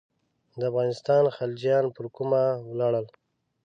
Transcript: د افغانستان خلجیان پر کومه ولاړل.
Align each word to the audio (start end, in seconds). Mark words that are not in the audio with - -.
د 0.59 0.61
افغانستان 0.71 1.23
خلجیان 1.37 1.85
پر 1.95 2.05
کومه 2.15 2.41
ولاړل. 2.69 3.05